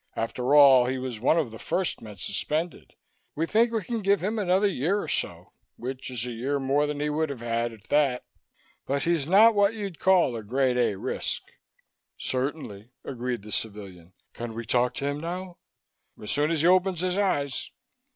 [0.15, 2.95] After all, he was one of the first men suspended.
[3.35, 6.87] We think we can give him another year or so which is a year more
[6.87, 8.23] than he would have had, at that
[8.87, 11.43] but he's not what you'd call a Grade A risk."
[12.17, 14.13] "Certainly," agreed the civilian.
[14.33, 15.59] "Can we talk to him now?"
[16.19, 17.69] "As soon as he opens his eyes."